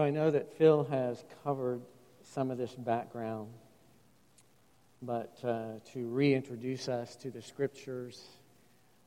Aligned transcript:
So 0.00 0.04
I 0.04 0.08
know 0.08 0.30
that 0.30 0.56
Phil 0.56 0.84
has 0.84 1.22
covered 1.44 1.82
some 2.32 2.50
of 2.50 2.56
this 2.56 2.72
background, 2.74 3.50
but 5.02 5.38
uh, 5.44 5.72
to 5.92 6.08
reintroduce 6.08 6.88
us 6.88 7.16
to 7.16 7.30
the 7.30 7.42
scriptures, 7.42 8.18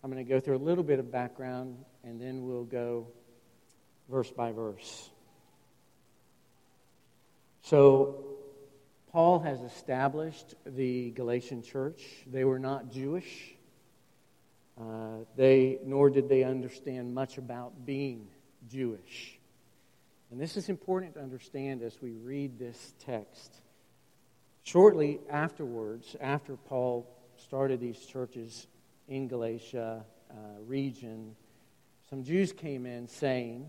I'm 0.04 0.12
going 0.12 0.24
to 0.24 0.30
go 0.30 0.40
through 0.40 0.58
a 0.58 0.60
little 0.60 0.84
bit 0.84 1.00
of 1.00 1.12
background 1.12 1.84
and 2.04 2.22
then 2.22 2.46
we'll 2.46 2.66
go 2.66 3.08
verse 4.08 4.30
by 4.30 4.52
verse. 4.52 5.10
So, 7.64 8.24
Paul 9.12 9.40
has 9.40 9.62
established 9.62 10.54
the 10.64 11.10
Galatian 11.10 11.64
church. 11.64 12.04
They 12.32 12.44
were 12.44 12.60
not 12.60 12.92
Jewish. 12.92 13.56
Uh, 14.80 15.26
they, 15.36 15.80
nor 15.84 16.12
did 16.12 16.30
they 16.30 16.44
understand 16.44 17.16
much 17.16 17.40
about 17.40 17.84
being 17.84 18.28
Jewish. 18.70 19.40
And 20.34 20.42
this 20.42 20.58
is 20.58 20.68
important 20.68 21.14
to 21.14 21.22
understand 21.22 21.84
as 21.84 22.02
we 22.02 22.14
read 22.14 22.58
this 22.58 22.96
text. 23.06 23.62
Shortly 24.64 25.20
afterwards, 25.30 26.16
after 26.20 26.56
Paul 26.56 27.08
started 27.38 27.80
these 27.80 28.04
churches 28.04 28.66
in 29.08 29.28
Galatia 29.28 30.04
uh, 30.32 30.36
region, 30.66 31.36
some 32.10 32.24
Jews 32.24 32.52
came 32.52 32.88
in 32.88 33.08
saying 33.08 33.68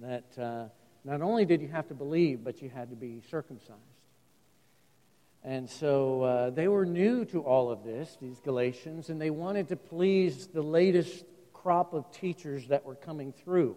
that 0.00 0.38
uh, 0.38 0.66
not 1.04 1.22
only 1.22 1.44
did 1.44 1.60
you 1.60 1.66
have 1.66 1.88
to 1.88 1.94
believe, 1.94 2.44
but 2.44 2.62
you 2.62 2.70
had 2.70 2.90
to 2.90 2.96
be 2.96 3.20
circumcised. 3.28 3.80
And 5.42 5.68
so 5.68 6.22
uh, 6.22 6.50
they 6.50 6.68
were 6.68 6.86
new 6.86 7.24
to 7.24 7.40
all 7.40 7.72
of 7.72 7.82
this, 7.82 8.16
these 8.20 8.38
Galatians, 8.38 9.08
and 9.08 9.20
they 9.20 9.30
wanted 9.30 9.66
to 9.70 9.76
please 9.76 10.46
the 10.46 10.62
latest 10.62 11.24
crop 11.52 11.94
of 11.94 12.12
teachers 12.12 12.68
that 12.68 12.84
were 12.84 12.94
coming 12.94 13.32
through. 13.32 13.76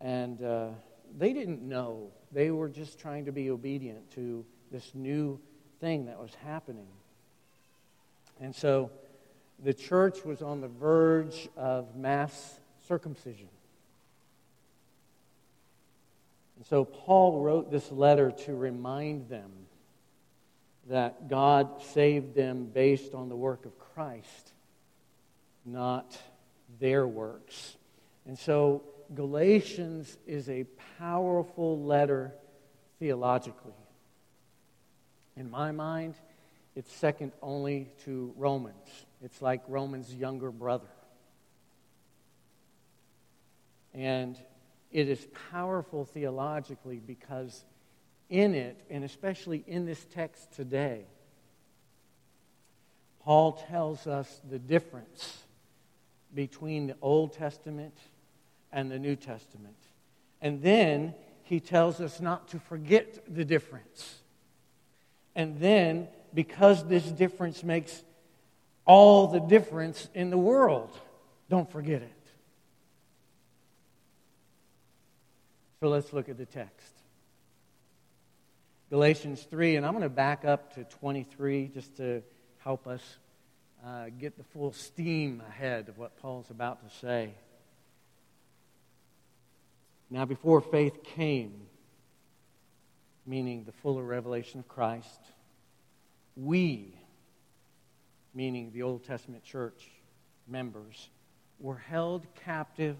And 0.00 0.42
uh, 0.42 0.68
they 1.16 1.32
didn't 1.32 1.62
know. 1.62 2.10
They 2.32 2.50
were 2.50 2.68
just 2.68 2.98
trying 2.98 3.24
to 3.26 3.32
be 3.32 3.50
obedient 3.50 4.10
to 4.14 4.44
this 4.70 4.94
new 4.94 5.40
thing 5.80 6.06
that 6.06 6.18
was 6.18 6.34
happening. 6.44 6.88
And 8.40 8.54
so 8.54 8.90
the 9.62 9.74
church 9.74 10.24
was 10.24 10.42
on 10.42 10.60
the 10.60 10.68
verge 10.68 11.48
of 11.56 11.96
mass 11.96 12.60
circumcision. 12.86 13.48
And 16.56 16.66
so 16.66 16.84
Paul 16.84 17.40
wrote 17.40 17.70
this 17.70 17.90
letter 17.90 18.30
to 18.46 18.54
remind 18.54 19.28
them 19.28 19.50
that 20.88 21.28
God 21.28 21.82
saved 21.82 22.34
them 22.34 22.64
based 22.64 23.14
on 23.14 23.28
the 23.28 23.36
work 23.36 23.64
of 23.66 23.78
Christ, 23.94 24.52
not 25.64 26.18
their 26.80 27.06
works. 27.06 27.76
And 28.26 28.38
so 28.38 28.82
Galatians 29.14 30.16
is 30.26 30.48
a 30.48 30.64
powerful 30.98 31.82
letter 31.82 32.32
theologically. 32.98 33.72
In 35.36 35.50
my 35.50 35.72
mind, 35.72 36.14
it's 36.74 36.92
second 36.92 37.32
only 37.42 37.88
to 38.04 38.32
Romans. 38.36 39.06
It's 39.22 39.40
like 39.40 39.62
Romans' 39.68 40.14
younger 40.14 40.50
brother. 40.50 40.88
And 43.94 44.36
it 44.92 45.08
is 45.08 45.26
powerful 45.50 46.04
theologically 46.04 47.00
because 47.04 47.64
in 48.28 48.54
it, 48.54 48.78
and 48.90 49.04
especially 49.04 49.64
in 49.66 49.86
this 49.86 50.04
text 50.14 50.52
today, 50.52 51.04
Paul 53.24 53.52
tells 53.52 54.06
us 54.06 54.40
the 54.48 54.58
difference 54.58 55.42
between 56.34 56.88
the 56.88 56.96
Old 57.00 57.32
Testament 57.32 57.96
and 58.72 58.90
the 58.90 58.98
New 58.98 59.16
Testament. 59.16 59.76
And 60.40 60.62
then 60.62 61.14
he 61.42 61.60
tells 61.60 62.00
us 62.00 62.20
not 62.20 62.48
to 62.48 62.58
forget 62.58 63.24
the 63.28 63.44
difference. 63.44 64.22
And 65.34 65.58
then, 65.58 66.08
because 66.34 66.84
this 66.84 67.04
difference 67.04 67.62
makes 67.62 68.02
all 68.84 69.28
the 69.28 69.40
difference 69.40 70.08
in 70.14 70.30
the 70.30 70.38
world, 70.38 70.90
don't 71.48 71.70
forget 71.70 72.02
it. 72.02 72.12
So 75.80 75.88
let's 75.88 76.12
look 76.12 76.28
at 76.28 76.36
the 76.36 76.46
text. 76.46 76.92
Galatians 78.90 79.42
3, 79.42 79.76
and 79.76 79.86
I'm 79.86 79.92
going 79.92 80.02
to 80.02 80.08
back 80.08 80.44
up 80.44 80.74
to 80.74 80.84
23 80.84 81.70
just 81.72 81.96
to 81.98 82.22
help 82.58 82.86
us 82.86 83.02
uh, 83.86 84.06
get 84.18 84.36
the 84.36 84.44
full 84.44 84.72
steam 84.72 85.42
ahead 85.48 85.88
of 85.88 85.98
what 85.98 86.16
Paul's 86.20 86.50
about 86.50 86.82
to 86.88 86.96
say. 86.98 87.32
Now, 90.10 90.24
before 90.24 90.60
faith 90.60 91.04
came, 91.04 91.52
meaning 93.26 93.64
the 93.64 93.72
fuller 93.72 94.02
revelation 94.02 94.58
of 94.60 94.68
Christ, 94.68 95.20
we, 96.34 96.94
meaning 98.34 98.70
the 98.72 98.82
Old 98.82 99.04
Testament 99.04 99.44
church 99.44 99.90
members, 100.46 101.10
were 101.60 101.76
held 101.76 102.26
captive 102.44 102.96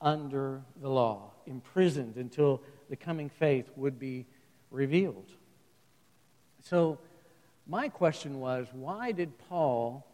under 0.00 0.62
the 0.80 0.88
law, 0.88 1.30
imprisoned 1.46 2.16
until 2.16 2.60
the 2.90 2.96
coming 2.96 3.28
faith 3.28 3.70
would 3.76 4.00
be 4.00 4.26
revealed. 4.70 5.30
So, 6.64 6.98
my 7.68 7.88
question 7.88 8.40
was 8.40 8.66
why 8.72 9.12
did 9.12 9.38
Paul 9.48 10.04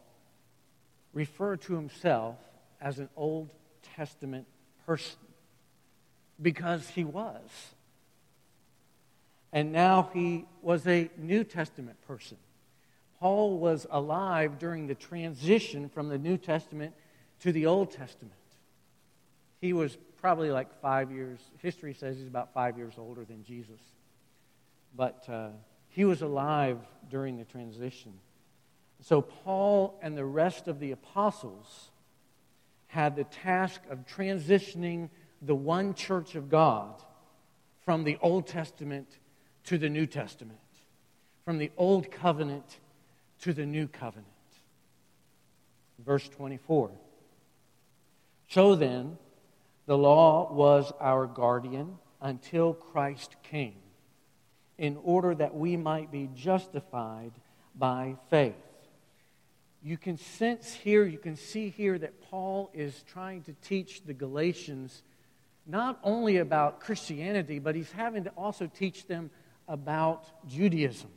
refer 1.15 1.57
to 1.57 1.75
himself 1.75 2.37
as 2.81 2.99
an 2.99 3.09
Old 3.17 3.55
Testament 3.97 4.47
person? 4.85 5.28
Because 6.41 6.89
he 6.89 7.05
was. 7.05 7.41
And 9.53 9.73
now 9.73 10.11
he 10.13 10.45
was 10.63 10.87
a 10.87 11.11
New 11.17 11.45
Testament 11.45 12.01
person. 12.07 12.37
Paul 13.19 13.59
was 13.59 13.87
alive 13.91 14.59
during 14.59 14.87
the 14.87 14.95
transition 14.95 15.89
from 15.89 16.09
the 16.09 16.19
New 16.19 16.37
Testament 16.37 16.95
to 17.41 17.53
the 17.53 17.67
Old 17.67 17.91
Testament. 17.91 18.35
He 19.61 19.73
was 19.73 19.97
probably 20.21 20.51
like 20.51 20.81
five 20.81 21.11
years, 21.11 21.41
history 21.59 21.95
says 21.95 22.17
he's 22.17 22.27
about 22.27 22.53
five 22.53 22.77
years 22.77 22.95
older 22.97 23.25
than 23.25 23.43
Jesus. 23.45 23.81
But 24.95 25.25
uh, 25.29 25.49
he 25.89 26.05
was 26.05 26.23
alive 26.23 26.79
during 27.11 27.39
the 27.39 27.45
transition. 27.45 28.13
So 29.01 29.23
Paul 29.23 29.99
and 30.03 30.17
the 30.17 30.25
rest 30.25 30.69
of 30.69 30.81
the 30.81 30.93
apostles 30.93 31.91
had 32.89 33.17
the 33.17 33.25
task 33.25 33.81
of 33.91 34.07
transitioning 34.07 35.09
the 35.43 35.55
one 35.55 35.95
church 35.95 36.35
of 36.35 36.49
God 36.49 36.95
from 37.85 38.05
the 38.05 38.19
Old 38.21 38.47
Testament 38.47 39.09
to 39.65 39.79
the 39.79 39.89
New 39.89 40.07
Testament, 40.07 40.59
from 41.45 41.59
the 41.59 41.71
Old 41.77 42.11
Covenant 42.11 42.79
to 43.41 43.53
the 43.53 43.67
New 43.67 43.89
Covenant. 43.89 44.27
Verse 46.05 46.29
24. 46.29 46.91
So 48.49 48.75
then, 48.75 49.19
the 49.87 49.99
law 49.99 50.53
was 50.53 50.93
our 51.01 51.27
guardian 51.27 51.99
until 52.21 52.75
Christ 52.75 53.37
came, 53.43 53.81
in 54.77 54.99
order 55.03 55.35
that 55.35 55.55
we 55.55 55.77
might 55.77 56.11
be 56.11 56.29
justified 56.35 57.33
by 57.75 58.17
faith. 58.29 58.55
You 59.83 59.97
can 59.97 60.19
sense 60.19 60.75
here, 60.75 61.05
you 61.05 61.19
can 61.19 61.37
see 61.37 61.69
here 61.69 61.99
that 61.99 62.21
Paul 62.23 62.71
is 62.75 63.05
trying 63.07 63.43
to 63.43 63.55
teach 63.63 64.03
the 64.05 64.15
Galatians 64.15 65.03
not 65.69 66.01
only 66.03 66.39
about 66.39 66.81
Christianity, 66.81 67.59
but 67.59 67.75
he's 67.75 67.93
having 67.93 68.25
to 68.25 68.31
also 68.31 68.67
teach 68.67 69.07
them 69.07 69.31
about 69.69 70.25
Judaism. 70.49 71.11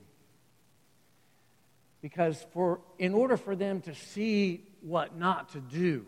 Because 2.02 2.46
for, 2.52 2.82
in 3.00 3.14
order 3.14 3.38
for 3.38 3.56
them 3.56 3.80
to 3.82 3.96
see 3.96 4.66
what 4.82 5.18
not 5.18 5.54
to 5.54 5.62
do, 5.62 6.06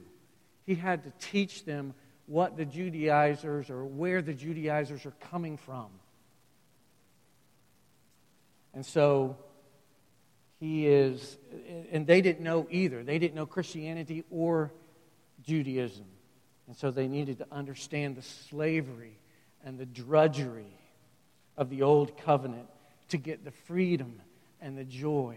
he 0.65 0.75
had 0.75 1.03
to 1.03 1.13
teach 1.19 1.63
them 1.63 1.93
what 2.25 2.57
the 2.57 2.65
Judaizers 2.65 3.69
or 3.69 3.85
where 3.85 4.21
the 4.21 4.33
Judaizers 4.33 5.05
are 5.05 5.13
coming 5.31 5.55
from. 5.55 5.87
And 8.73 8.85
so 8.85 9.37
he 10.59 10.87
is, 10.87 11.37
and 11.91 12.05
they 12.07 12.21
didn't 12.21 12.43
know 12.43 12.67
either. 12.69 13.03
They 13.03 13.19
didn't 13.19 13.35
know 13.35 13.45
Christianity 13.45 14.23
or 14.31 14.73
Judaism. 15.43 16.05
And 16.67 16.75
so 16.77 16.91
they 16.91 17.07
needed 17.07 17.39
to 17.39 17.47
understand 17.51 18.15
the 18.15 18.21
slavery 18.21 19.17
and 19.65 19.77
the 19.77 19.85
drudgery 19.85 20.77
of 21.57 21.69
the 21.69 21.81
old 21.81 22.17
covenant 22.17 22.67
to 23.09 23.17
get 23.17 23.43
the 23.43 23.51
freedom 23.51 24.21
and 24.61 24.77
the 24.77 24.83
joy 24.83 25.35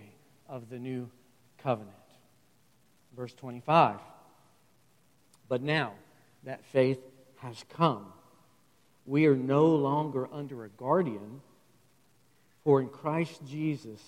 of 0.49 0.71
the 0.71 0.79
new 0.79 1.11
covenant. 1.59 1.93
Verse 3.17 3.35
25. 3.35 3.99
But 5.49 5.63
now 5.63 5.93
that 6.45 6.65
faith 6.67 7.01
has 7.39 7.65
come, 7.71 8.07
we 9.05 9.27
are 9.27 9.37
no 9.37 9.67
longer 9.67 10.29
under 10.33 10.65
a 10.65 10.69
guardian, 10.69 11.41
for 12.65 12.81
in 12.81 12.89
Christ 12.89 13.41
Jesus 13.47 14.01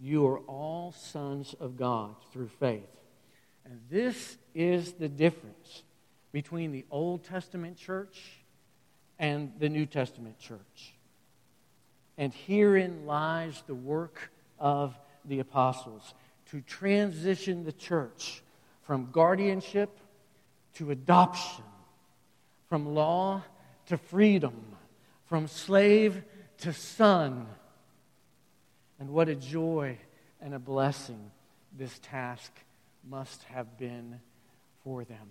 you 0.00 0.26
are 0.26 0.38
all 0.40 0.92
sons 0.92 1.54
of 1.60 1.76
God 1.76 2.14
through 2.32 2.48
faith. 2.48 2.82
And 3.64 3.80
this 3.90 4.36
is 4.54 4.92
the 4.92 5.08
difference 5.08 5.82
between 6.34 6.72
the 6.72 6.84
Old 6.90 7.22
Testament 7.22 7.76
church 7.76 8.20
and 9.20 9.52
the 9.60 9.68
New 9.68 9.86
Testament 9.86 10.36
church. 10.40 10.92
And 12.18 12.34
herein 12.34 13.06
lies 13.06 13.62
the 13.68 13.74
work 13.76 14.32
of 14.58 14.98
the 15.24 15.38
apostles 15.38 16.12
to 16.50 16.60
transition 16.60 17.62
the 17.62 17.72
church 17.72 18.42
from 18.82 19.10
guardianship 19.12 19.96
to 20.74 20.90
adoption, 20.90 21.62
from 22.68 22.96
law 22.96 23.40
to 23.86 23.96
freedom, 23.96 24.60
from 25.26 25.46
slave 25.46 26.20
to 26.58 26.72
son. 26.72 27.46
And 28.98 29.10
what 29.10 29.28
a 29.28 29.36
joy 29.36 29.98
and 30.42 30.52
a 30.52 30.58
blessing 30.58 31.30
this 31.78 31.96
task 32.00 32.50
must 33.08 33.44
have 33.44 33.78
been 33.78 34.18
for 34.82 35.04
them. 35.04 35.30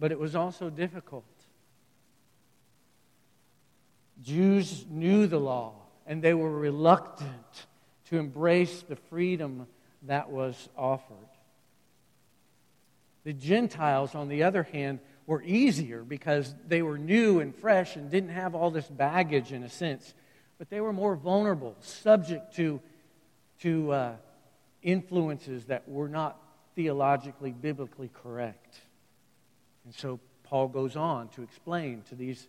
But 0.00 0.10
it 0.10 0.18
was 0.18 0.34
also 0.34 0.70
difficult. 0.70 1.24
Jews 4.22 4.86
knew 4.90 5.26
the 5.26 5.38
law, 5.38 5.74
and 6.06 6.22
they 6.22 6.32
were 6.32 6.50
reluctant 6.50 7.66
to 8.06 8.18
embrace 8.18 8.82
the 8.82 8.96
freedom 8.96 9.66
that 10.04 10.30
was 10.30 10.70
offered. 10.76 11.16
The 13.24 13.34
Gentiles, 13.34 14.14
on 14.14 14.28
the 14.28 14.42
other 14.42 14.62
hand, 14.62 15.00
were 15.26 15.42
easier 15.42 16.02
because 16.02 16.54
they 16.66 16.80
were 16.80 16.96
new 16.96 17.40
and 17.40 17.54
fresh 17.54 17.96
and 17.96 18.10
didn't 18.10 18.30
have 18.30 18.54
all 18.54 18.70
this 18.70 18.86
baggage 18.86 19.52
in 19.52 19.62
a 19.62 19.68
sense, 19.68 20.14
but 20.58 20.70
they 20.70 20.80
were 20.80 20.94
more 20.94 21.14
vulnerable, 21.14 21.76
subject 21.80 22.56
to, 22.56 22.80
to 23.60 23.92
uh, 23.92 24.16
influences 24.82 25.66
that 25.66 25.86
were 25.86 26.08
not 26.08 26.40
theologically, 26.74 27.52
biblically 27.52 28.10
correct. 28.22 28.80
And 29.84 29.94
so 29.94 30.20
Paul 30.44 30.68
goes 30.68 30.96
on 30.96 31.28
to 31.30 31.42
explain 31.42 32.02
to 32.08 32.14
these 32.14 32.48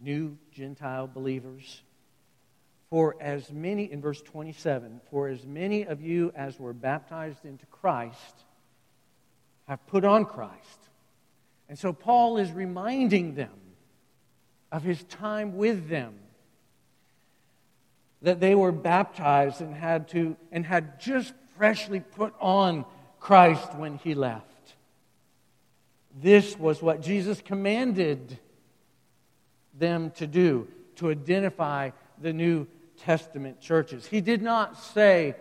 new 0.00 0.36
Gentile 0.52 1.06
believers. 1.06 1.82
For 2.90 3.16
as 3.20 3.50
many, 3.50 3.90
in 3.90 4.00
verse 4.02 4.20
27, 4.20 5.00
for 5.10 5.28
as 5.28 5.46
many 5.46 5.86
of 5.86 6.02
you 6.02 6.32
as 6.34 6.58
were 6.58 6.72
baptized 6.72 7.44
into 7.44 7.64
Christ 7.66 8.44
have 9.66 9.86
put 9.86 10.04
on 10.04 10.24
Christ. 10.26 10.88
And 11.68 11.78
so 11.78 11.92
Paul 11.92 12.36
is 12.36 12.50
reminding 12.52 13.34
them 13.34 13.52
of 14.70 14.82
his 14.82 15.02
time 15.04 15.56
with 15.56 15.88
them 15.88 16.14
that 18.22 18.40
they 18.40 18.54
were 18.54 18.72
baptized 18.72 19.60
and 19.60 19.74
had 19.74 20.08
to 20.08 20.36
and 20.50 20.64
had 20.64 21.00
just 21.00 21.32
freshly 21.56 22.00
put 22.00 22.34
on 22.40 22.84
Christ 23.20 23.74
when 23.76 23.96
he 23.98 24.14
left. 24.14 24.51
This 26.20 26.58
was 26.58 26.82
what 26.82 27.00
Jesus 27.00 27.40
commanded 27.40 28.38
them 29.78 30.10
to 30.12 30.26
do 30.26 30.68
to 30.96 31.10
identify 31.10 31.90
the 32.20 32.32
New 32.32 32.66
Testament 32.98 33.60
churches. 33.60 34.06
He 34.06 34.20
did 34.20 34.42
not 34.42 34.78
say, 34.78 35.34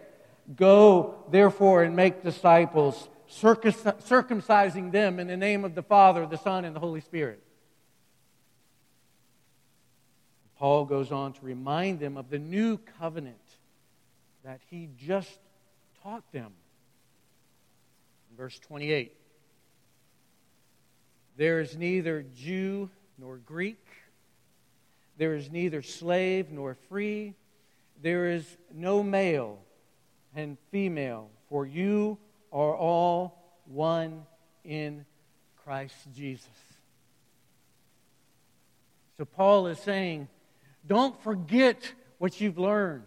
Go, 0.56 1.16
therefore, 1.30 1.84
and 1.84 1.96
make 1.96 2.24
disciples, 2.24 3.08
circumcising 3.30 4.92
them 4.92 5.20
in 5.20 5.28
the 5.28 5.38
name 5.38 5.64
of 5.64 5.76
the 5.76 5.84
Father, 5.84 6.26
the 6.26 6.38
Son, 6.38 6.66
and 6.66 6.76
the 6.76 6.80
Holy 6.80 7.02
Spirit. 7.02 7.42
Paul 10.58 10.86
goes 10.86 11.12
on 11.12 11.34
to 11.34 11.46
remind 11.46 12.00
them 12.00 12.18
of 12.18 12.30
the 12.30 12.40
new 12.40 12.78
covenant 13.00 13.38
that 14.44 14.62
he 14.70 14.90
just 14.98 15.40
taught 16.04 16.24
them. 16.32 16.52
Verse 18.38 18.60
28 18.60 19.16
There 21.42 21.60
is 21.60 21.76
neither 21.76 22.24
Jew 22.36 22.92
nor 23.18 23.38
Greek 23.38 23.82
there 25.22 25.36
is 25.36 25.52
neither 25.52 25.84
slave 25.84 26.50
nor 26.52 26.74
free. 26.90 27.36
There 28.02 28.32
is 28.32 28.58
no 28.74 29.04
male 29.04 29.60
and 30.36 30.58
female, 30.72 31.30
for 31.48 31.64
you 31.64 32.18
are 32.52 32.76
all 32.76 33.38
one 33.66 34.24
in 34.64 35.06
Christ 35.64 35.96
Jesus. 36.16 36.50
So 39.18 39.26
Paul 39.26 39.68
is 39.68 39.78
saying, 39.78 40.28
don't 40.88 41.22
forget 41.22 41.94
what 42.18 42.42
you've 42.42 42.58
learned. 42.58 43.04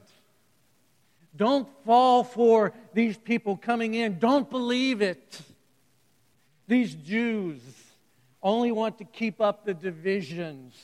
Don't 1.35 1.69
fall 1.85 2.23
for 2.23 2.73
these 2.93 3.19
people 3.19 3.57
coming 3.57 3.95
in. 3.95 4.21
Don't 4.21 4.49
believe 4.49 5.03
it. 5.03 5.41
These 6.69 6.95
Jews 6.95 7.61
only 8.45 8.71
want 8.71 8.99
to 8.99 9.05
keep 9.05 9.41
up 9.41 9.65
the 9.65 9.75
divisions 9.75 10.75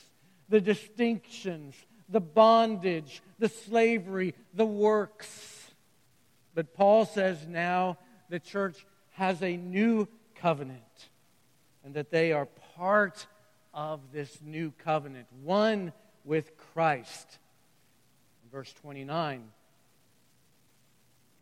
the 0.50 0.60
distinctions, 0.60 1.74
the 2.08 2.20
bondage, 2.20 3.22
the 3.38 3.48
slavery, 3.48 4.34
the 4.52 4.66
works. 4.66 5.70
But 6.54 6.74
Paul 6.74 7.06
says 7.06 7.46
now 7.46 7.96
the 8.28 8.40
church 8.40 8.84
has 9.12 9.42
a 9.42 9.56
new 9.56 10.08
covenant 10.34 10.82
and 11.84 11.94
that 11.94 12.10
they 12.10 12.32
are 12.32 12.46
part 12.76 13.26
of 13.72 14.00
this 14.12 14.36
new 14.44 14.72
covenant, 14.84 15.28
one 15.42 15.92
with 16.24 16.56
Christ. 16.74 17.38
verse 18.52 18.72
29 18.82 19.44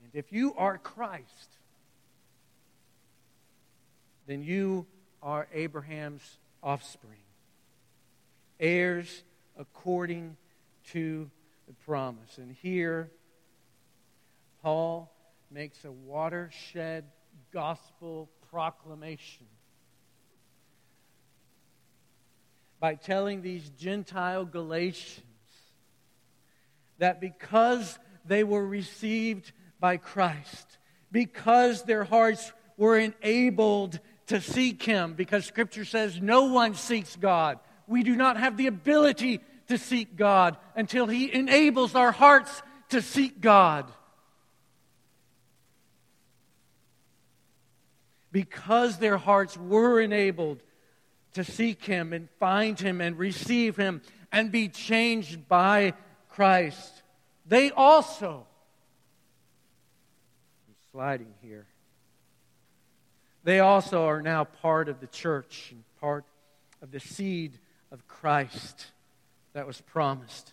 And 0.05 0.11
if 0.13 0.31
you 0.33 0.55
are 0.59 0.77
Christ, 0.77 1.49
then 4.27 4.43
you 4.43 4.87
are 5.23 5.47
Abraham's 5.53 6.39
offspring 6.63 7.19
heirs 8.61 9.23
according 9.57 10.37
to 10.91 11.31
the 11.67 11.73
promise. 11.85 12.39
And 12.39 12.53
here, 12.53 13.11
Paul 14.63 15.13
makes 15.51 15.85
a 15.85 15.93
watershed 15.93 17.05
gospel 17.53 18.29
proclamation 18.51 19.47
by 22.81 22.95
telling 22.95 23.43
these 23.43 23.69
Gentile 23.71 24.45
Galatians 24.45 25.25
that 26.99 27.21
because 27.21 27.99
they 28.25 28.45
were 28.45 28.67
received 28.67 29.53
by 29.81 29.97
Christ, 29.97 30.79
because 31.11 31.83
their 31.83 32.05
hearts 32.05 32.53
were 32.77 32.99
enabled 32.99 34.01
to 34.29 34.41
seek 34.41 34.83
Him, 34.83 35.15
because 35.15 35.45
Scripture 35.45 35.85
says 35.85 36.21
no 36.21 36.45
one 36.45 36.75
seeks 36.75 37.17
God 37.17 37.59
we 37.89 38.03
do 38.03 38.15
not 38.15 38.37
have 38.37 38.57
the 38.57 38.67
ability 38.67 39.41
to 39.67 39.79
seek 39.79 40.15
God 40.15 40.57
until 40.77 41.07
He 41.07 41.33
enables 41.33 41.95
our 41.95 42.13
hearts 42.13 42.63
to 42.91 43.03
seek 43.03 43.41
God. 43.41 43.91
Because 48.31 48.99
their 48.99 49.17
hearts 49.17 49.57
were 49.57 50.01
enabled 50.01 50.63
to 51.33 51.45
seek 51.45 51.85
Him 51.85 52.13
and 52.13 52.29
find 52.39 52.79
Him 52.79 53.01
and 53.01 53.19
receive 53.19 53.77
Him 53.77 54.03
and 54.31 54.53
be 54.53 54.69
changed 54.69 55.49
by 55.49 55.95
Christ, 56.29 57.03
they 57.47 57.71
also, 57.71 58.47
I'm 60.69 60.75
sliding 60.93 61.33
here, 61.41 61.67
they 63.49 63.61
also 63.61 64.05
are 64.05 64.21
now 64.21 64.45
part 64.45 64.91
of 64.91 65.01
the 65.01 65.07
church 65.07 65.69
and 65.71 65.83
part 66.03 66.25
of 66.83 66.91
the 66.91 67.01
seed 67.01 67.59
of 67.91 68.07
Christ 68.07 68.89
that 69.55 69.67
was 69.67 69.81
promised 69.81 70.53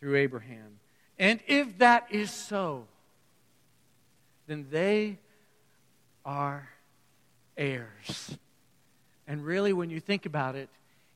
through 0.00 0.16
Abraham. 0.16 0.80
And 1.16 1.38
if 1.46 1.78
that 1.78 2.08
is 2.10 2.32
so, 2.32 2.86
then 4.48 4.66
they 4.68 5.18
are 6.24 6.68
heirs. 7.56 8.36
And 9.28 9.44
really, 9.44 9.72
when 9.72 9.88
you 9.88 10.00
think 10.00 10.26
about 10.26 10.56
it, 10.56 10.70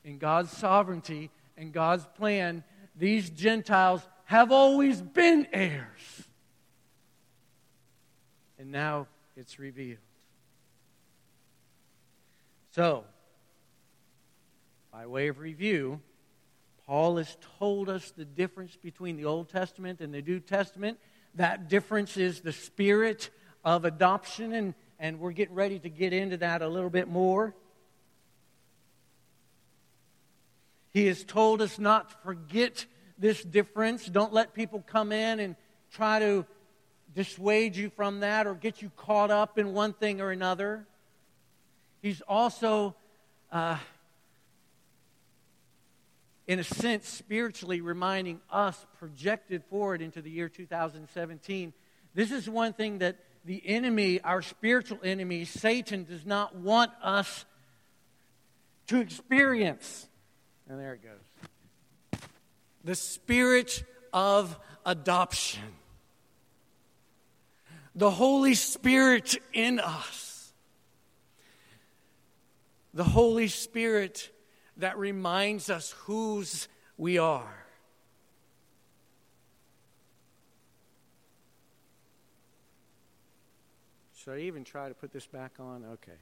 in 0.04 0.18
God's 0.18 0.56
sovereignty 0.56 1.30
and 1.56 1.72
God's 1.72 2.06
plan, 2.16 2.62
these 2.94 3.28
Gentiles 3.28 4.02
have 4.26 4.52
always 4.52 5.02
been 5.02 5.48
heirs. 5.52 6.28
And 8.56 8.70
now 8.70 9.08
it's 9.36 9.58
revealed. 9.58 9.98
So, 12.74 13.04
by 14.90 15.06
way 15.06 15.28
of 15.28 15.38
review, 15.38 16.00
Paul 16.86 17.18
has 17.18 17.36
told 17.58 17.90
us 17.90 18.12
the 18.16 18.24
difference 18.24 18.76
between 18.76 19.18
the 19.18 19.26
Old 19.26 19.50
Testament 19.50 20.00
and 20.00 20.14
the 20.14 20.22
New 20.22 20.40
Testament. 20.40 20.98
That 21.34 21.68
difference 21.68 22.16
is 22.16 22.40
the 22.40 22.52
spirit 22.52 23.28
of 23.62 23.84
adoption, 23.84 24.54
and, 24.54 24.74
and 24.98 25.20
we're 25.20 25.32
getting 25.32 25.54
ready 25.54 25.80
to 25.80 25.90
get 25.90 26.14
into 26.14 26.38
that 26.38 26.62
a 26.62 26.68
little 26.68 26.88
bit 26.88 27.08
more. 27.08 27.54
He 30.94 31.08
has 31.08 31.24
told 31.24 31.60
us 31.60 31.78
not 31.78 32.08
to 32.08 32.16
forget 32.24 32.86
this 33.18 33.42
difference. 33.42 34.06
Don't 34.06 34.32
let 34.32 34.54
people 34.54 34.82
come 34.86 35.12
in 35.12 35.40
and 35.40 35.56
try 35.90 36.20
to 36.20 36.46
dissuade 37.14 37.76
you 37.76 37.90
from 37.90 38.20
that 38.20 38.46
or 38.46 38.54
get 38.54 38.80
you 38.80 38.90
caught 38.96 39.30
up 39.30 39.58
in 39.58 39.74
one 39.74 39.92
thing 39.92 40.22
or 40.22 40.30
another. 40.30 40.86
He's 42.02 42.20
also 42.22 42.96
uh, 43.50 43.78
in 46.46 46.58
a 46.58 46.64
sense, 46.64 47.08
spiritually 47.08 47.80
reminding 47.80 48.40
us, 48.50 48.84
projected 48.98 49.64
forward 49.64 50.02
into 50.02 50.20
the 50.20 50.30
year 50.30 50.48
2017. 50.48 51.72
This 52.14 52.30
is 52.30 52.48
one 52.48 52.72
thing 52.72 52.98
that 52.98 53.16
the 53.44 53.62
enemy, 53.64 54.20
our 54.20 54.42
spiritual 54.42 54.98
enemy, 55.02 55.44
Satan, 55.44 56.04
does 56.04 56.26
not 56.26 56.54
want 56.56 56.90
us 57.02 57.44
to 58.88 59.00
experience. 59.00 60.08
And 60.68 60.78
there 60.78 60.94
it 60.94 61.00
goes. 61.02 62.20
The 62.84 62.94
spirit 62.94 63.84
of 64.12 64.58
adoption. 64.84 65.62
The 67.94 68.10
Holy 68.10 68.54
Spirit 68.54 69.36
in 69.52 69.78
us. 69.78 70.21
The 72.94 73.04
Holy 73.04 73.48
Spirit 73.48 74.30
that 74.76 74.98
reminds 74.98 75.70
us 75.70 75.92
whose 75.92 76.68
we 76.96 77.18
are. 77.18 77.62
Should 84.22 84.34
I 84.34 84.40
even 84.42 84.62
try 84.62 84.88
to 84.88 84.94
put 84.94 85.12
this 85.12 85.26
back 85.26 85.52
on? 85.58 85.84
Okay. 85.94 86.18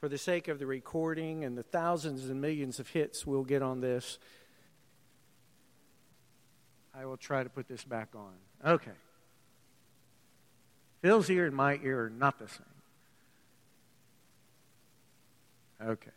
For 0.00 0.08
the 0.08 0.16
sake 0.18 0.48
of 0.48 0.58
the 0.58 0.66
recording 0.66 1.44
and 1.44 1.56
the 1.56 1.62
thousands 1.62 2.28
and 2.28 2.40
millions 2.40 2.80
of 2.80 2.88
hits 2.88 3.26
we'll 3.26 3.44
get 3.44 3.60
on 3.60 3.80
this, 3.80 4.18
I 6.94 7.04
will 7.04 7.18
try 7.18 7.42
to 7.42 7.50
put 7.50 7.68
this 7.68 7.84
back 7.84 8.14
on. 8.14 8.32
Okay. 8.64 8.92
Phil's 11.02 11.28
ear 11.28 11.46
and 11.46 11.54
my 11.54 11.78
ear 11.82 12.04
are 12.04 12.10
not 12.10 12.38
the 12.38 12.48
same. 12.48 12.75
Okay. 15.84 16.10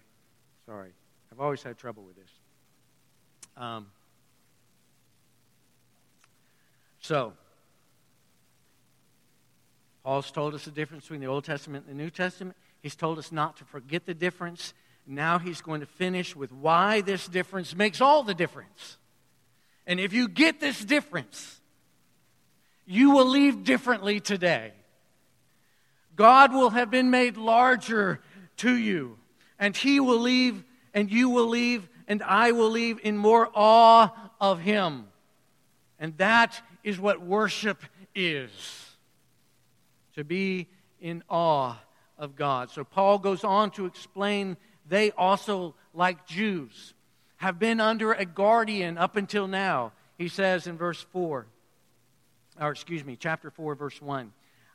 Sorry. 0.65 0.91
I've 1.31 1.39
always 1.39 1.61
had 1.63 1.77
trouble 1.77 2.03
with 2.03 2.15
this. 2.15 2.29
Um, 3.55 3.87
so, 7.01 7.33
Paul's 10.03 10.31
told 10.31 10.55
us 10.55 10.65
the 10.65 10.71
difference 10.71 11.03
between 11.03 11.21
the 11.21 11.27
Old 11.27 11.43
Testament 11.43 11.85
and 11.87 11.99
the 11.99 12.03
New 12.03 12.09
Testament. 12.09 12.57
He's 12.81 12.95
told 12.95 13.19
us 13.19 13.31
not 13.31 13.57
to 13.57 13.65
forget 13.65 14.05
the 14.07 14.15
difference. 14.15 14.73
Now 15.05 15.37
he's 15.37 15.61
going 15.61 15.81
to 15.81 15.85
finish 15.85 16.35
with 16.35 16.51
why 16.51 17.01
this 17.01 17.27
difference 17.27 17.75
makes 17.75 18.01
all 18.01 18.23
the 18.23 18.33
difference. 18.33 18.97
And 19.85 19.99
if 19.99 20.13
you 20.13 20.27
get 20.27 20.59
this 20.59 20.83
difference, 20.83 21.59
you 22.87 23.11
will 23.11 23.27
leave 23.27 23.63
differently 23.63 24.19
today. 24.19 24.73
God 26.15 26.53
will 26.53 26.71
have 26.71 26.89
been 26.89 27.11
made 27.11 27.37
larger 27.37 28.19
to 28.57 28.75
you, 28.75 29.18
and 29.59 29.75
he 29.75 29.99
will 29.99 30.19
leave, 30.19 30.63
and 30.93 31.11
you 31.11 31.29
will 31.29 31.47
leave, 31.47 31.87
and 32.07 32.23
I 32.23 32.53
will 32.53 32.69
leave 32.71 32.99
in 33.03 33.17
more 33.17 33.49
awe 33.53 34.09
of 34.39 34.59
him. 34.61 35.05
And 35.99 36.17
that 36.17 36.61
is 36.83 36.99
what 36.99 37.21
worship 37.21 37.83
is 38.15 38.49
to 40.15 40.23
be 40.23 40.67
in 40.99 41.23
awe 41.29 41.75
of 42.17 42.35
God. 42.35 42.71
So 42.71 42.83
Paul 42.83 43.19
goes 43.19 43.43
on 43.43 43.71
to 43.71 43.85
explain 43.85 44.57
they 44.87 45.11
also, 45.11 45.75
like 45.93 46.25
Jews, 46.25 46.93
have 47.37 47.59
been 47.59 47.79
under 47.79 48.13
a 48.13 48.25
guardian 48.25 48.97
up 48.97 49.15
until 49.15 49.47
now. 49.47 49.93
He 50.17 50.27
says 50.27 50.67
in 50.67 50.77
verse 50.77 51.05
4, 51.13 51.45
or 52.59 52.71
excuse 52.71 53.05
me, 53.05 53.15
chapter 53.15 53.49
4, 53.49 53.75
verse 53.75 54.01
1. 54.01 54.33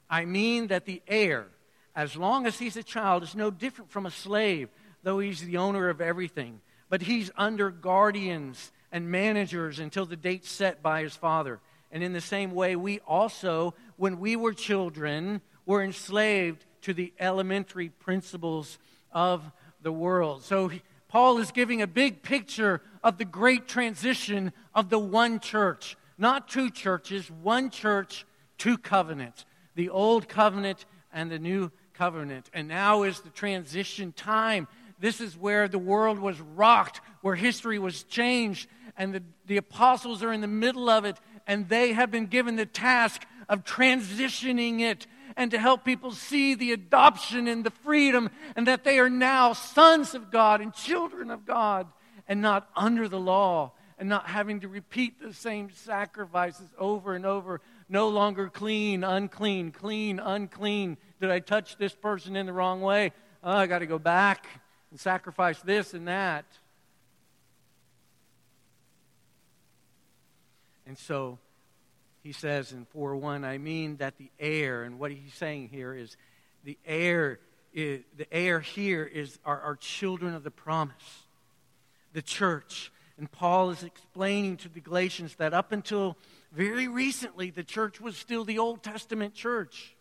I 0.08 0.24
mean 0.24 0.68
that 0.68 0.86
the 0.86 1.02
heir, 1.06 1.46
as 1.94 2.16
long 2.16 2.46
as 2.46 2.58
he's 2.58 2.76
a 2.76 2.82
child, 2.82 3.22
is 3.22 3.34
no 3.34 3.50
different 3.50 3.90
from 3.90 4.06
a 4.06 4.10
slave, 4.10 4.68
though 5.02 5.18
he's 5.18 5.40
the 5.40 5.56
owner 5.56 5.88
of 5.88 6.00
everything. 6.00 6.60
But 6.88 7.02
he's 7.02 7.30
under 7.36 7.70
guardians 7.70 8.72
and 8.92 9.10
managers 9.10 9.78
until 9.78 10.06
the 10.06 10.16
date 10.16 10.44
set 10.44 10.82
by 10.82 11.02
his 11.02 11.14
father. 11.14 11.60
And 11.90 12.02
in 12.02 12.12
the 12.12 12.20
same 12.20 12.52
way, 12.52 12.76
we 12.76 13.00
also, 13.00 13.74
when 13.96 14.18
we 14.18 14.36
were 14.36 14.52
children, 14.52 15.40
were 15.66 15.82
enslaved 15.82 16.64
to 16.82 16.92
the 16.92 17.12
elementary 17.18 17.88
principles 17.88 18.78
of 19.12 19.42
the 19.82 19.92
world. 19.92 20.42
So 20.42 20.70
Paul 21.08 21.38
is 21.38 21.52
giving 21.52 21.80
a 21.80 21.86
big 21.86 22.22
picture 22.22 22.82
of 23.02 23.18
the 23.18 23.24
great 23.24 23.68
transition 23.68 24.52
of 24.74 24.90
the 24.90 24.98
one 24.98 25.38
church. 25.38 25.96
Not 26.18 26.48
two 26.48 26.70
churches, 26.70 27.30
one 27.30 27.70
church, 27.70 28.26
two 28.58 28.78
covenants. 28.78 29.44
The 29.76 29.90
old 29.90 30.28
covenant 30.28 30.84
and 31.12 31.30
the 31.30 31.38
new 31.38 31.70
covenant. 31.94 32.50
And 32.52 32.68
now 32.68 33.02
is 33.02 33.20
the 33.20 33.30
transition 33.30 34.12
time. 34.12 34.68
This 34.98 35.20
is 35.20 35.36
where 35.36 35.68
the 35.68 35.78
world 35.78 36.18
was 36.18 36.40
rocked, 36.40 37.00
where 37.20 37.34
history 37.34 37.78
was 37.78 38.04
changed, 38.04 38.68
and 38.96 39.14
the, 39.14 39.22
the 39.46 39.56
apostles 39.56 40.22
are 40.22 40.32
in 40.32 40.40
the 40.40 40.46
middle 40.46 40.88
of 40.88 41.04
it, 41.04 41.16
and 41.46 41.68
they 41.68 41.92
have 41.92 42.10
been 42.10 42.26
given 42.26 42.56
the 42.56 42.66
task 42.66 43.26
of 43.48 43.64
transitioning 43.64 44.80
it 44.80 45.06
and 45.36 45.50
to 45.50 45.58
help 45.58 45.84
people 45.84 46.12
see 46.12 46.54
the 46.54 46.72
adoption 46.72 47.48
and 47.48 47.64
the 47.64 47.70
freedom 47.70 48.30
and 48.56 48.66
that 48.66 48.84
they 48.84 48.98
are 48.98 49.10
now 49.10 49.52
sons 49.52 50.14
of 50.14 50.30
God 50.30 50.60
and 50.60 50.72
children 50.72 51.30
of 51.30 51.44
God 51.44 51.86
and 52.28 52.40
not 52.40 52.68
under 52.76 53.08
the 53.08 53.18
law 53.18 53.72
and 53.98 54.08
not 54.08 54.26
having 54.26 54.60
to 54.60 54.68
repeat 54.68 55.20
the 55.20 55.32
same 55.32 55.70
sacrifices 55.70 56.68
over 56.78 57.14
and 57.14 57.24
over. 57.24 57.60
No 57.88 58.08
longer 58.08 58.48
clean, 58.48 59.04
unclean, 59.04 59.70
clean, 59.70 60.18
unclean. 60.18 60.96
Did 61.24 61.30
I 61.30 61.38
touch 61.38 61.78
this 61.78 61.94
person 61.94 62.36
in 62.36 62.44
the 62.44 62.52
wrong 62.52 62.82
way? 62.82 63.10
Oh, 63.42 63.56
I 63.56 63.66
got 63.66 63.78
to 63.78 63.86
go 63.86 63.98
back 63.98 64.46
and 64.90 65.00
sacrifice 65.00 65.58
this 65.62 65.94
and 65.94 66.06
that. 66.06 66.44
And 70.86 70.98
so 70.98 71.38
he 72.22 72.32
says 72.32 72.72
in 72.72 72.84
4 72.84 73.16
1, 73.16 73.42
I 73.42 73.56
mean 73.56 73.96
that 73.96 74.18
the 74.18 74.30
heir, 74.38 74.82
and 74.82 74.98
what 74.98 75.12
he's 75.12 75.32
saying 75.32 75.70
here 75.70 75.94
is 75.94 76.14
the 76.62 76.76
heir, 76.84 77.38
is, 77.72 78.02
the 78.18 78.30
heir 78.30 78.60
here 78.60 79.04
is 79.04 79.38
our, 79.46 79.58
our 79.62 79.76
children 79.76 80.34
of 80.34 80.44
the 80.44 80.50
promise, 80.50 81.22
the 82.12 82.20
church. 82.20 82.92
And 83.16 83.32
Paul 83.32 83.70
is 83.70 83.82
explaining 83.82 84.58
to 84.58 84.68
the 84.68 84.80
Galatians 84.80 85.36
that 85.36 85.54
up 85.54 85.72
until 85.72 86.18
very 86.52 86.86
recently, 86.86 87.48
the 87.48 87.64
church 87.64 87.98
was 87.98 88.14
still 88.14 88.44
the 88.44 88.58
Old 88.58 88.82
Testament 88.82 89.32
church. 89.32 89.96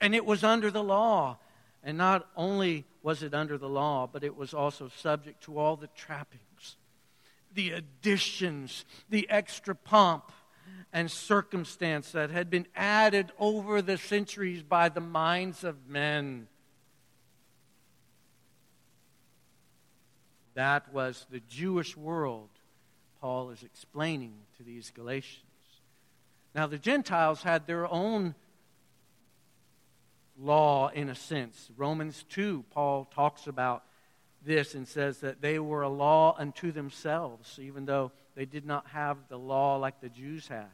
And 0.00 0.14
it 0.14 0.24
was 0.24 0.44
under 0.44 0.70
the 0.70 0.82
law. 0.82 1.38
And 1.82 1.96
not 1.96 2.28
only 2.36 2.84
was 3.02 3.22
it 3.22 3.34
under 3.34 3.56
the 3.56 3.68
law, 3.68 4.08
but 4.10 4.24
it 4.24 4.36
was 4.36 4.52
also 4.52 4.88
subject 4.88 5.44
to 5.44 5.58
all 5.58 5.76
the 5.76 5.88
trappings, 5.88 6.76
the 7.54 7.70
additions, 7.70 8.84
the 9.08 9.28
extra 9.30 9.74
pomp, 9.74 10.32
and 10.92 11.10
circumstance 11.10 12.12
that 12.12 12.30
had 12.30 12.50
been 12.50 12.66
added 12.74 13.30
over 13.38 13.82
the 13.82 13.98
centuries 13.98 14.62
by 14.62 14.88
the 14.88 15.00
minds 15.00 15.62
of 15.62 15.88
men. 15.88 16.48
That 20.54 20.92
was 20.92 21.26
the 21.30 21.40
Jewish 21.48 21.96
world 21.96 22.48
Paul 23.20 23.50
is 23.50 23.62
explaining 23.62 24.34
to 24.56 24.62
these 24.62 24.90
Galatians. 24.90 25.42
Now, 26.54 26.66
the 26.66 26.78
Gentiles 26.78 27.42
had 27.42 27.66
their 27.66 27.90
own 27.90 28.34
law 30.38 30.88
in 30.88 31.08
a 31.08 31.14
sense. 31.14 31.70
Romans 31.76 32.24
2, 32.30 32.64
Paul 32.70 33.06
talks 33.14 33.46
about 33.46 33.84
this 34.44 34.74
and 34.74 34.86
says 34.86 35.18
that 35.18 35.40
they 35.40 35.58
were 35.58 35.82
a 35.82 35.88
law 35.88 36.34
unto 36.38 36.72
themselves, 36.72 37.58
even 37.60 37.84
though 37.84 38.12
they 38.34 38.44
did 38.44 38.64
not 38.64 38.86
have 38.88 39.16
the 39.28 39.38
law 39.38 39.76
like 39.76 40.00
the 40.00 40.08
Jews 40.08 40.46
had. 40.48 40.70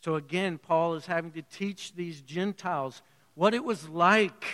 So 0.00 0.16
again, 0.16 0.58
Paul 0.58 0.94
is 0.94 1.06
having 1.06 1.30
to 1.32 1.42
teach 1.42 1.94
these 1.94 2.20
Gentiles 2.20 3.02
what 3.34 3.54
it 3.54 3.64
was 3.64 3.88
like 3.88 4.44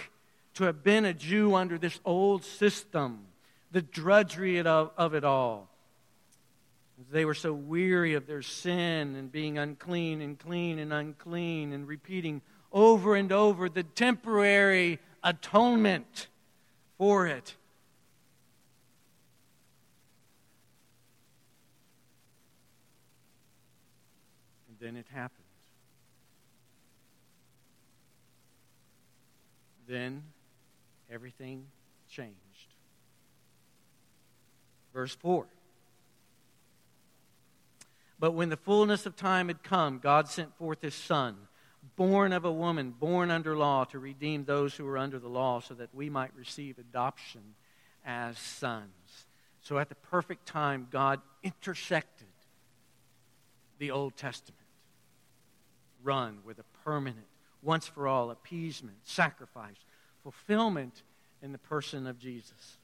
to 0.55 0.65
have 0.65 0.83
been 0.83 1.05
a 1.05 1.15
Jew 1.15 1.55
under 1.55 1.79
this 1.79 1.99
old 2.05 2.45
system, 2.45 3.27
the 3.71 3.83
drudgery 3.83 4.59
of, 4.59 4.91
of 4.97 5.15
it 5.15 5.25
all. 5.25 5.71
They 7.11 7.25
were 7.25 7.35
so 7.35 7.53
weary 7.53 8.15
of 8.15 8.27
their 8.27 8.43
sin 8.43 9.15
and 9.15 9.31
being 9.31 9.57
unclean 9.57 10.21
and 10.21 10.39
clean 10.39 10.79
and 10.79 10.93
unclean 10.93 11.73
and 11.73 11.87
repeating 11.87 12.43
over 12.73 13.17
and 13.17 13.33
over 13.33 13.69
the 13.69 13.83
temporary 13.83 14.99
atonement 15.23 16.29
for 16.97 17.27
it. 17.27 17.55
And 24.69 24.77
then 24.79 24.97
it 24.97 25.07
happened. 25.13 25.45
Then 29.89 30.23
everything 31.11 31.65
changed. 32.11 32.35
Verse 34.93 35.15
4. 35.15 35.47
But 38.19 38.33
when 38.33 38.49
the 38.49 38.57
fullness 38.57 39.07
of 39.07 39.17
time 39.17 39.49
had 39.49 39.63
come, 39.63 39.99
God 39.99 40.29
sent 40.29 40.57
forth 40.59 40.83
his 40.83 40.95
Son, 40.95 41.37
born 41.97 42.33
of 42.33 42.45
a 42.45 42.53
woman, 42.53 42.91
born 42.91 43.31
under 43.31 43.57
law, 43.57 43.85
to 43.85 43.99
redeem 43.99 44.45
those 44.45 44.75
who 44.75 44.85
were 44.85 44.99
under 44.99 45.19
the 45.19 45.29
law, 45.29 45.61
so 45.61 45.75
that 45.75 45.95
we 45.95 46.11
might 46.11 46.35
receive 46.35 46.79
adoption 46.79 47.55
as 48.05 48.39
sons. 48.39 49.27
So 49.61 49.79
at 49.79 49.89
the 49.89 49.95
perfect 49.95 50.47
time, 50.47 50.89
God 50.91 51.21
intersected 51.43 52.27
the 53.79 53.91
Old 53.91 54.17
Testament, 54.17 54.59
run 56.03 56.39
with 56.45 56.59
a 56.59 56.65
permanent, 56.85 57.27
once 57.63 57.87
for 57.87 58.09
all 58.09 58.31
appeasement, 58.31 58.99
sacrifice, 59.05 59.77
fulfillment 60.23 61.03
in 61.43 61.53
the 61.53 61.59
person 61.59 62.07
of 62.07 62.19
Jesus. 62.19 62.79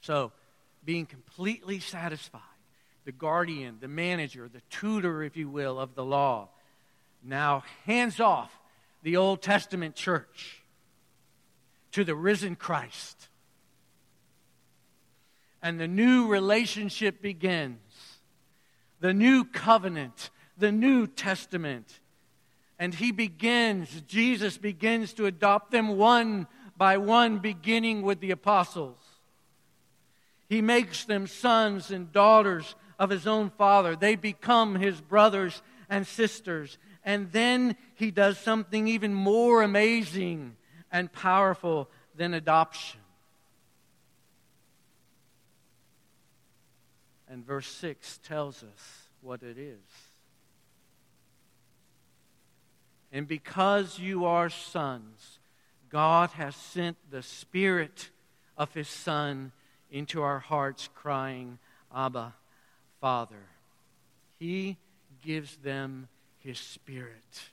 So, 0.00 0.32
being 0.84 1.06
completely 1.06 1.78
satisfied, 1.78 2.40
the 3.04 3.12
guardian, 3.12 3.78
the 3.80 3.88
manager, 3.88 4.48
the 4.52 4.62
tutor, 4.68 5.22
if 5.22 5.36
you 5.36 5.48
will, 5.48 5.78
of 5.78 5.94
the 5.94 6.04
law, 6.04 6.48
now 7.24 7.64
hands 7.86 8.20
off 8.20 8.52
the 9.02 9.16
Old 9.16 9.42
Testament 9.42 9.94
church 9.94 10.62
to 11.92 12.04
the 12.04 12.14
risen 12.14 12.56
Christ. 12.56 13.28
And 15.62 15.78
the 15.78 15.88
new 15.88 16.26
relationship 16.26 17.22
begins. 17.22 17.78
The 19.00 19.14
new 19.14 19.44
covenant, 19.44 20.30
the 20.56 20.72
new 20.72 21.06
testament. 21.06 22.00
And 22.78 22.94
he 22.94 23.12
begins, 23.12 24.02
Jesus 24.08 24.58
begins 24.58 25.12
to 25.14 25.26
adopt 25.26 25.70
them 25.70 25.96
one 25.96 26.46
by 26.76 26.96
one, 26.96 27.38
beginning 27.38 28.02
with 28.02 28.20
the 28.20 28.30
apostles. 28.32 28.98
He 30.48 30.60
makes 30.60 31.04
them 31.04 31.26
sons 31.26 31.90
and 31.90 32.12
daughters 32.12 32.74
of 32.98 33.10
his 33.10 33.26
own 33.26 33.50
father. 33.50 33.96
They 33.96 34.16
become 34.16 34.74
his 34.74 35.00
brothers 35.00 35.62
and 35.88 36.06
sisters. 36.06 36.78
And 37.04 37.32
then 37.32 37.76
he 37.94 38.10
does 38.10 38.38
something 38.38 38.86
even 38.88 39.12
more 39.12 39.62
amazing 39.62 40.56
and 40.90 41.12
powerful 41.12 41.90
than 42.14 42.34
adoption. 42.34 43.00
And 47.28 47.44
verse 47.46 47.66
6 47.66 48.18
tells 48.18 48.62
us 48.62 49.08
what 49.20 49.42
it 49.42 49.56
is. 49.58 49.78
And 53.10 53.26
because 53.26 53.98
you 53.98 54.24
are 54.24 54.48
sons, 54.48 55.38
God 55.88 56.30
has 56.30 56.56
sent 56.56 56.96
the 57.10 57.22
Spirit 57.22 58.10
of 58.56 58.72
His 58.72 58.88
Son 58.88 59.52
into 59.90 60.22
our 60.22 60.38
hearts, 60.38 60.88
crying, 60.94 61.58
Abba, 61.94 62.34
Father. 63.00 63.44
He 64.38 64.78
gives 65.22 65.56
them 65.56 66.08
His 66.44 66.58
Spirit. 66.58 67.50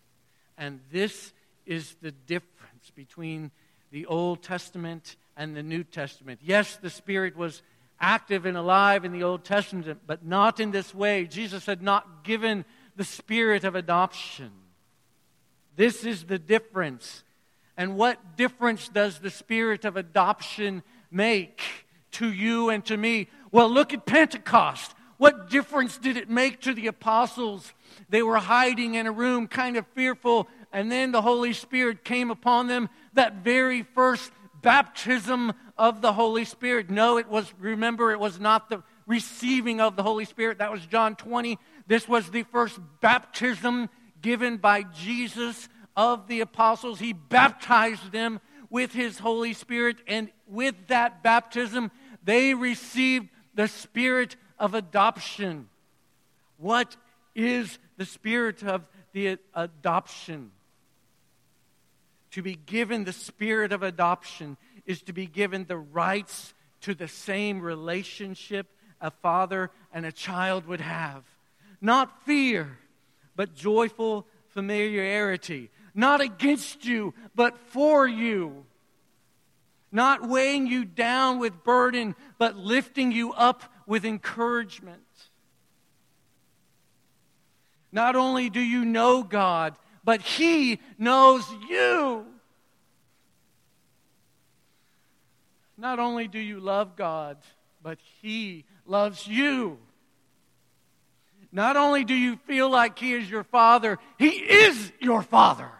And 0.57 0.79
this 0.91 1.33
is 1.65 1.95
the 2.01 2.11
difference 2.11 2.91
between 2.95 3.51
the 3.91 4.05
Old 4.05 4.43
Testament 4.43 5.15
and 5.37 5.55
the 5.55 5.63
New 5.63 5.83
Testament. 5.83 6.39
Yes, 6.43 6.77
the 6.77 6.89
Spirit 6.89 7.35
was 7.35 7.61
active 7.99 8.45
and 8.45 8.57
alive 8.57 9.05
in 9.05 9.11
the 9.11 9.23
Old 9.23 9.43
Testament, 9.43 9.99
but 10.05 10.25
not 10.25 10.59
in 10.59 10.71
this 10.71 10.93
way. 10.93 11.25
Jesus 11.25 11.65
had 11.65 11.81
not 11.81 12.23
given 12.23 12.65
the 12.95 13.03
Spirit 13.03 13.63
of 13.63 13.75
adoption. 13.75 14.51
This 15.75 16.03
is 16.03 16.23
the 16.23 16.39
difference. 16.39 17.23
And 17.77 17.95
what 17.95 18.35
difference 18.35 18.89
does 18.89 19.19
the 19.19 19.29
Spirit 19.29 19.85
of 19.85 19.95
adoption 19.97 20.83
make? 21.11 21.61
to 22.11 22.31
you 22.31 22.69
and 22.69 22.85
to 22.85 22.97
me. 22.97 23.27
Well, 23.51 23.69
look 23.69 23.93
at 23.93 24.05
Pentecost. 24.05 24.93
What 25.19 25.49
difference 25.49 25.97
did 25.97 26.15
it 26.15 26.29
make 26.29 26.61
to 26.61 26.73
the 26.73 26.87
apostles? 26.87 27.73
They 28.07 28.23
were 28.23 28.37
hiding 28.37 28.95
in 28.95 29.05
a 29.05 29.11
room, 29.11 29.49
kind 29.49 29.75
of 29.75 29.85
fearful, 29.87 30.47
and 30.71 30.89
then 30.89 31.11
the 31.11 31.21
Holy 31.21 31.51
Spirit 31.51 32.05
came 32.05 32.31
upon 32.31 32.67
them. 32.67 32.87
That 33.15 33.43
very 33.43 33.83
first 33.83 34.31
baptism 34.61 35.51
of 35.77 36.01
the 36.01 36.13
Holy 36.13 36.45
Spirit. 36.45 36.89
No, 36.89 37.17
it 37.17 37.27
was, 37.27 37.53
remember, 37.59 38.13
it 38.13 38.19
was 38.19 38.39
not 38.39 38.69
the 38.69 38.81
receiving 39.05 39.81
of 39.81 39.97
the 39.97 40.03
Holy 40.03 40.23
Spirit. 40.23 40.59
That 40.59 40.71
was 40.71 40.85
John 40.85 41.17
20. 41.17 41.59
This 41.85 42.07
was 42.07 42.31
the 42.31 42.43
first 42.43 42.79
baptism 43.01 43.89
given 44.21 44.55
by 44.55 44.83
Jesus 44.83 45.67
of 45.97 46.29
the 46.29 46.39
apostles. 46.39 46.99
He 46.99 47.11
baptized 47.11 48.13
them 48.13 48.39
with 48.69 48.93
his 48.93 49.19
Holy 49.19 49.51
Spirit, 49.51 49.97
and 50.07 50.29
with 50.47 50.75
that 50.87 51.23
baptism, 51.23 51.91
they 52.23 52.53
received 52.53 53.27
the 53.53 53.67
spirit 53.67 54.37
of 54.59 54.73
adoption. 54.73 55.69
What 56.57 56.95
is 57.33 57.79
the 57.97 58.05
spirit 58.05 58.63
of 58.63 58.85
the 59.13 59.37
adoption? 59.53 60.51
To 62.31 62.41
be 62.41 62.55
given 62.55 63.05
the 63.05 63.13
spirit 63.13 63.71
of 63.71 63.81
adoption 63.81 64.57
is 64.85 65.01
to 65.03 65.13
be 65.13 65.25
given 65.25 65.65
the 65.65 65.77
rights 65.77 66.53
to 66.81 66.93
the 66.93 67.07
same 67.07 67.61
relationship 67.61 68.67
a 69.01 69.09
father 69.09 69.71
and 69.93 70.05
a 70.05 70.11
child 70.11 70.65
would 70.65 70.81
have. 70.81 71.23
Not 71.81 72.25
fear, 72.25 72.77
but 73.35 73.55
joyful 73.55 74.27
familiarity. 74.49 75.71
Not 75.95 76.21
against 76.21 76.85
you, 76.85 77.13
but 77.33 77.57
for 77.57 78.05
you 78.07 78.65
not 79.91 80.27
weighing 80.27 80.67
you 80.67 80.85
down 80.85 81.39
with 81.39 81.63
burden, 81.63 82.15
but 82.37 82.55
lifting 82.55 83.11
you 83.11 83.33
up 83.33 83.63
with 83.89 84.05
encouragement. 84.05 85.01
Not 87.91 88.15
only 88.15 88.51
do 88.51 88.59
you 88.59 88.85
know 88.85 89.23
God, 89.23 89.75
but 90.03 90.21
He 90.21 90.79
knows 90.99 91.43
you. 91.67 92.23
Not 95.75 95.97
only 95.97 96.27
do 96.27 96.37
you 96.37 96.59
love 96.59 96.95
God, 96.95 97.37
but 97.81 97.97
He 98.21 98.63
loves 98.85 99.25
you. 99.25 99.79
Not 101.51 101.75
only 101.75 102.03
do 102.03 102.13
you 102.13 102.35
feel 102.45 102.69
like 102.69 102.99
He 102.99 103.13
is 103.13 103.27
your 103.27 103.43
Father, 103.43 103.97
He 104.19 104.29
is 104.29 104.91
your 105.01 105.23
Father. 105.23 105.71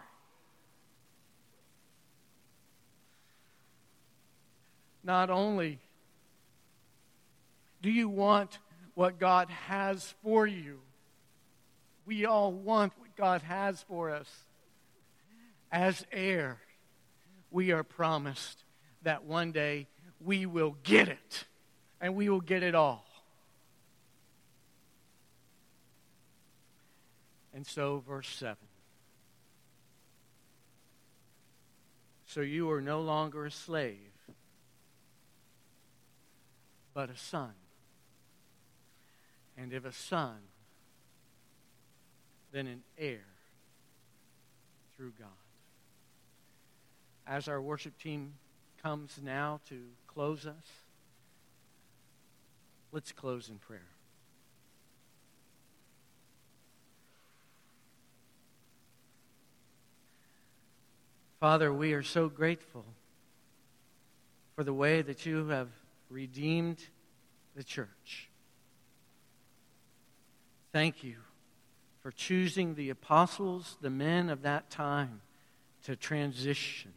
Not 5.04 5.30
only 5.30 5.78
do 7.82 7.90
you 7.90 8.08
want 8.08 8.58
what 8.94 9.18
God 9.18 9.48
has 9.48 10.14
for 10.22 10.46
you, 10.46 10.80
we 12.06 12.26
all 12.26 12.52
want 12.52 12.92
what 12.98 13.16
God 13.16 13.42
has 13.42 13.82
for 13.82 14.10
us. 14.10 14.28
As 15.72 16.04
heir, 16.12 16.58
we 17.50 17.70
are 17.70 17.84
promised 17.84 18.64
that 19.02 19.24
one 19.24 19.52
day 19.52 19.86
we 20.20 20.44
will 20.44 20.76
get 20.82 21.08
it, 21.08 21.44
and 22.00 22.14
we 22.14 22.28
will 22.28 22.40
get 22.40 22.62
it 22.62 22.74
all. 22.74 23.06
And 27.54 27.66
so, 27.66 28.02
verse 28.06 28.28
7. 28.28 28.56
So 32.26 32.42
you 32.42 32.70
are 32.70 32.80
no 32.80 33.00
longer 33.00 33.46
a 33.46 33.50
slave 33.50 34.10
but 36.94 37.10
a 37.10 37.16
son. 37.16 37.52
And 39.60 39.74
if 39.74 39.84
a 39.84 39.92
son, 39.92 40.38
then 42.50 42.66
an 42.66 42.82
heir 42.96 43.26
through 44.96 45.12
God. 45.18 45.28
As 47.26 47.46
our 47.46 47.60
worship 47.60 47.98
team 47.98 48.32
comes 48.82 49.20
now 49.22 49.60
to 49.68 49.82
close 50.06 50.46
us, 50.46 50.64
let's 52.90 53.12
close 53.12 53.50
in 53.50 53.58
prayer. 53.58 53.82
Father, 61.38 61.70
we 61.70 61.92
are 61.92 62.02
so 62.02 62.30
grateful 62.30 62.86
for 64.56 64.64
the 64.64 64.74
way 64.74 65.02
that 65.02 65.26
you 65.26 65.48
have 65.48 65.68
redeemed 66.08 66.78
the 67.54 67.62
church. 67.62 68.29
Thank 70.72 71.02
you 71.02 71.16
for 72.00 72.12
choosing 72.12 72.74
the 72.74 72.90
apostles, 72.90 73.76
the 73.80 73.90
men 73.90 74.30
of 74.30 74.42
that 74.42 74.70
time, 74.70 75.20
to 75.84 75.96
transition 75.96 76.92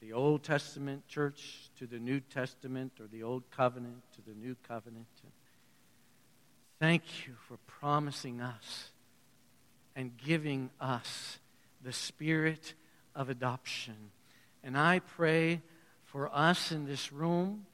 the 0.00 0.12
Old 0.12 0.42
Testament 0.42 1.08
church 1.08 1.70
to 1.78 1.86
the 1.86 1.98
New 1.98 2.20
Testament 2.20 2.92
or 3.00 3.06
the 3.06 3.22
Old 3.22 3.50
Covenant 3.50 4.02
to 4.16 4.22
the 4.22 4.34
New 4.34 4.54
Covenant. 4.68 5.06
Thank 6.78 7.26
you 7.26 7.32
for 7.48 7.56
promising 7.66 8.42
us 8.42 8.90
and 9.96 10.14
giving 10.18 10.68
us 10.78 11.38
the 11.82 11.92
spirit 11.92 12.74
of 13.14 13.30
adoption. 13.30 13.94
And 14.62 14.76
I 14.76 14.98
pray 14.98 15.62
for 16.04 16.28
us 16.34 16.70
in 16.70 16.84
this 16.84 17.10
room 17.10 17.64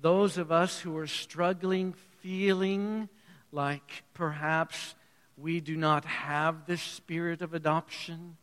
those 0.00 0.38
of 0.38 0.52
us 0.52 0.78
who 0.80 0.96
are 0.96 1.08
struggling, 1.08 1.92
feeling 2.22 3.08
like 3.52 4.04
perhaps 4.14 4.94
we 5.36 5.60
do 5.60 5.76
not 5.76 6.04
have 6.04 6.66
this 6.66 6.82
spirit 6.82 7.42
of 7.42 7.54
adoption 7.54 8.36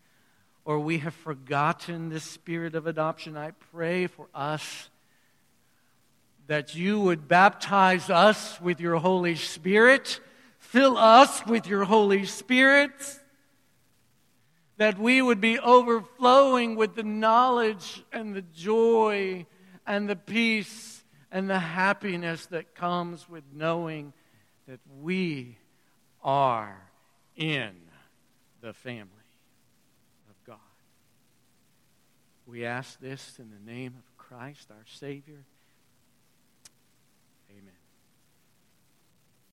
or 0.64 0.80
we 0.80 0.98
have 0.98 1.14
forgotten 1.14 2.10
this 2.10 2.24
spirit 2.24 2.74
of 2.74 2.88
adoption, 2.88 3.38
I 3.38 3.52
pray 3.72 4.08
for 4.08 4.28
us 4.34 4.90
that 6.48 6.76
you 6.76 7.00
would 7.00 7.28
baptize 7.28 8.10
us 8.10 8.60
with 8.60 8.80
your 8.80 8.98
Holy 8.98 9.36
Spirit, 9.36 10.20
fill 10.58 10.98
us 10.98 11.46
with 11.46 11.68
your 11.68 11.84
Holy 11.84 12.26
Spirit, 12.26 12.92
that 14.78 15.00
we 15.00 15.22
would 15.22 15.40
be 15.40 15.60
overflowing 15.60 16.76
with 16.76 16.96
the 16.96 17.04
knowledge 17.04 18.04
and 18.12 18.36
the 18.36 18.42
joy 18.42 19.46
and 19.86 20.10
the 20.10 20.16
peace 20.16 21.04
and 21.32 21.50
the 21.50 21.60
happiness 21.60 22.48
that 22.48 22.76
comes 22.76 23.30
with 23.30 23.44
knowing 23.54 24.14
that 24.68 24.80
we 25.02 25.58
are 26.24 26.90
in 27.36 27.76
the 28.62 28.74
family 28.74 29.10
of 30.30 30.36
God. 30.46 30.58
We 32.46 32.66
ask 32.66 33.00
this 33.00 33.38
in 33.40 33.52
the 33.52 33.72
name 33.72 33.96
of 33.98 34.18
Christ, 34.18 34.70
our 34.72 34.86
Savior. 34.86 35.46